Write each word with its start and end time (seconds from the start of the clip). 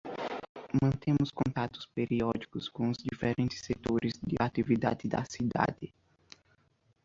Mantemos 0.81 1.29
contatos 1.31 1.85
periódicos 1.93 2.67
com 2.67 2.89
os 2.89 2.97
diferentes 2.97 3.61
setores 3.63 4.13
de 4.25 4.35
atividade 4.39 5.07
da 5.07 5.23
cidade. 5.25 5.93